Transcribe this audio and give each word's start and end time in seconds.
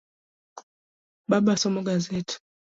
Baba 1.29 1.53
somo 1.61 1.79
gaset. 1.87 2.29